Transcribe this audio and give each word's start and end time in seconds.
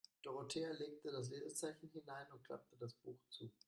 Dorothea 0.23 0.71
legte 0.73 1.11
das 1.11 1.29
Lesezeichen 1.29 1.89
hinein 1.93 2.25
und 2.33 2.43
klappte 2.43 2.75
das 2.77 2.95
Buch 2.95 3.19
zu. 3.29 3.51